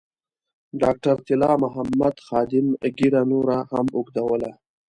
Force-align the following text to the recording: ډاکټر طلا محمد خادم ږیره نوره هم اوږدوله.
ډاکټر 0.81 1.15
طلا 1.27 1.51
محمد 1.63 2.15
خادم 2.25 2.67
ږیره 2.97 3.21
نوره 3.31 3.57
هم 3.71 3.85
اوږدوله. 3.97 4.51